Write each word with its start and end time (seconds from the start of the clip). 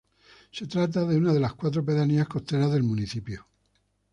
Se 0.51 0.65
trata 0.65 1.05
de 1.05 1.15
una 1.15 1.31
de 1.31 1.39
las 1.39 1.53
cuatro 1.53 1.85
pedanías 1.85 2.27
costeras 2.27 2.71
del 2.71 2.81
municipio. 2.81 3.45